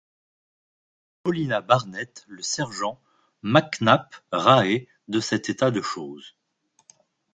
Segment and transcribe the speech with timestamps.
[1.21, 2.99] Paulina Barnett, le sergent,
[3.43, 6.35] Mac Nap, Rae, de cet état de choses.